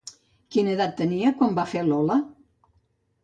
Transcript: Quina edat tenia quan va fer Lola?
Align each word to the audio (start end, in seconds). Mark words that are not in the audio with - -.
Quina 0.53 0.71
edat 0.77 0.95
tenia 1.01 1.33
quan 1.41 1.53
va 1.59 1.67
fer 1.73 1.83
Lola? 1.91 2.17